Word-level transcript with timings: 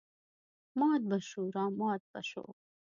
مات 0.79 1.01
به 1.09 1.17
شوو 1.29 1.51
رامات 1.55 2.01
به 2.13 2.21
شوو. 2.29 2.51